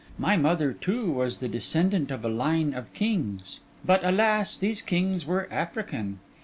[0.17, 4.57] My mother, too, was the descendant of a line of kings; but, alas!
[4.57, 6.17] these kings were African.